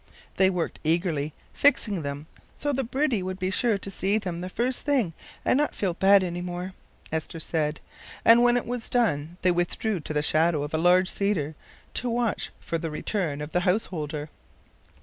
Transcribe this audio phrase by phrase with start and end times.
[0.37, 4.49] They worked eagerly, fixing them "so the birdie would be sure to see them the
[4.49, 5.13] first thing
[5.45, 6.73] and not feel bad any more,"
[7.11, 7.79] Esther said;
[8.25, 11.53] and when it was done they withdrew to the shadow of a large cedar
[11.93, 14.31] to watch for the return of the householder.